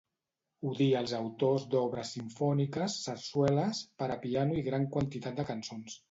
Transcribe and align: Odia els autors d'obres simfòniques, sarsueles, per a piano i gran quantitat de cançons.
Odia 0.67 1.01
els 1.03 1.11
autors 1.17 1.65
d'obres 1.73 2.13
simfòniques, 2.15 2.95
sarsueles, 3.09 3.81
per 4.01 4.07
a 4.13 4.15
piano 4.23 4.57
i 4.63 4.65
gran 4.69 4.89
quantitat 4.97 5.37
de 5.43 5.47
cançons. 5.51 5.99